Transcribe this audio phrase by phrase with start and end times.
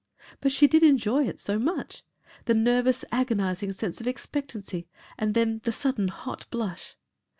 [0.39, 2.01] But she did enjoy it so much,
[2.45, 6.97] the nervous agonising sense of expectancy and then the sudden hot blush.